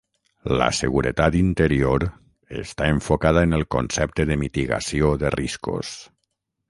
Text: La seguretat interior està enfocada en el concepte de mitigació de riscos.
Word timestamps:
La 0.59 0.67
seguretat 0.75 1.35
interior 1.41 2.05
està 2.61 2.87
enfocada 2.95 3.43
en 3.49 3.53
el 3.59 3.67
concepte 3.79 4.29
de 4.31 4.39
mitigació 4.45 5.13
de 5.25 5.33
riscos. 5.41 5.93